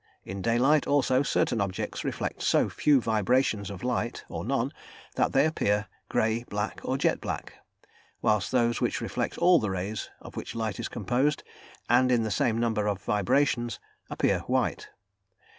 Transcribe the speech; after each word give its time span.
In 0.25 0.41
daylight, 0.41 0.87
also, 0.87 1.21
certain 1.21 1.61
objects 1.61 2.03
reflect 2.03 2.41
so 2.41 2.69
few 2.69 2.99
vibrations 2.99 3.69
of 3.69 3.83
light, 3.83 4.25
or 4.29 4.43
none, 4.43 4.73
that 5.13 5.31
they 5.31 5.45
appear 5.45 5.85
grey, 6.09 6.43
black, 6.49 6.79
or 6.83 6.97
jet 6.97 7.21
black; 7.21 7.59
whilst 8.19 8.51
those 8.51 8.81
which 8.81 8.99
reflect 8.99 9.37
all 9.37 9.59
the 9.59 9.69
rays 9.69 10.09
of 10.19 10.35
which 10.35 10.55
light 10.55 10.79
is 10.79 10.87
composed, 10.87 11.43
and 11.87 12.11
in 12.11 12.23
the 12.23 12.31
same 12.31 12.57
number 12.57 12.87
of 12.87 12.99
vibrations, 13.03 13.79
appear 14.09 14.39
white. 14.47 14.89